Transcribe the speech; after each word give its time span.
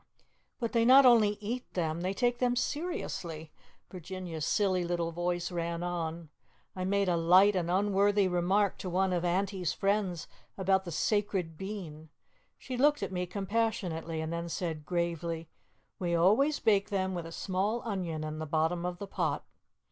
"But 0.59 0.71
they 0.71 0.83
not 0.83 1.05
only 1.05 1.37
eat 1.39 1.71
them 1.75 2.01
they 2.01 2.11
take 2.15 2.39
them 2.39 2.55
seriously," 2.55 3.51
Virginia's 3.91 4.47
silly 4.47 4.83
little 4.83 5.11
voice 5.11 5.51
ran 5.51 5.83
on. 5.83 6.31
"I 6.75 6.85
made 6.85 7.07
a 7.07 7.15
light 7.15 7.55
and 7.55 7.69
unworthy 7.69 8.27
remark 8.27 8.79
to 8.79 8.89
one 8.89 9.13
of 9.13 9.23
Auntie's 9.23 9.73
friends 9.73 10.27
about 10.57 10.85
the 10.85 10.91
sacred 10.91 11.55
bean. 11.55 12.09
She 12.57 12.77
looked 12.77 13.03
at 13.03 13.11
me 13.11 13.27
compassionately 13.27 14.21
and 14.21 14.33
then 14.33 14.49
said 14.49 14.87
gravely, 14.87 15.49
'We 15.99 16.15
always 16.15 16.59
bake 16.59 16.89
them 16.89 17.13
with 17.13 17.27
a 17.27 17.31
small 17.31 17.83
onion 17.85 18.23
in 18.23 18.39
the 18.39 18.47
bottom 18.47 18.87
of 18.87 18.97
the 18.97 19.05
pot. 19.05 19.45